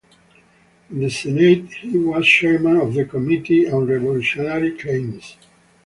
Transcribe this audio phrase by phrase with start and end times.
[0.89, 5.37] In the Senate, he was chairman of the Committee on Revolutionary Claims.